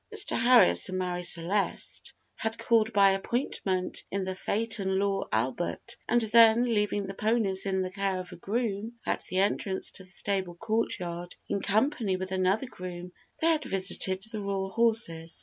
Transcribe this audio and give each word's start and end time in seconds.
Mr. 0.11 0.35
Harris 0.35 0.89
and 0.89 0.97
Marie 0.97 1.21
Celeste 1.21 2.11
had 2.33 2.57
called 2.57 2.91
by 2.91 3.11
appointment 3.11 4.03
in 4.09 4.23
the 4.23 4.33
phaeton 4.33 4.97
lor 4.97 5.27
Albert, 5.31 5.95
and 6.09 6.23
then 6.23 6.63
leaving 6.65 7.05
the 7.05 7.13
ponies 7.13 7.67
in 7.67 7.83
the 7.83 7.91
care 7.91 8.17
of 8.17 8.31
a 8.31 8.35
groom 8.35 8.93
at 9.05 9.23
the 9.25 9.37
entrance 9.37 9.91
to 9.91 10.03
the 10.03 10.09
stable 10.09 10.55
courtyard, 10.55 11.35
in 11.47 11.59
company 11.61 12.15
with 12.17 12.31
another 12.31 12.65
groom 12.65 13.11
they 13.41 13.47
had 13.51 13.63
visited 13.63 14.23
the 14.23 14.41
royal 14.41 14.71
horses. 14.71 15.39